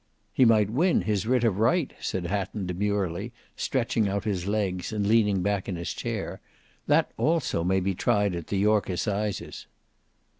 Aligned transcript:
"He 0.33 0.45
might 0.45 0.71
win 0.71 1.03
his 1.03 1.27
writ 1.27 1.43
of 1.43 1.59
right," 1.59 1.93
said 1.99 2.25
Hatton 2.25 2.65
demurely, 2.65 3.33
stretching 3.55 4.09
out 4.09 4.23
his 4.23 4.47
legs 4.47 4.91
and 4.91 5.05
leaning 5.05 5.43
back 5.43 5.69
in 5.69 5.75
his 5.75 5.93
chair. 5.93 6.41
"That 6.87 7.11
also 7.17 7.63
may 7.63 7.81
be 7.81 7.93
tried 7.93 8.33
at 8.33 8.47
the 8.47 8.57
York 8.57 8.89
Assizes." 8.89 9.67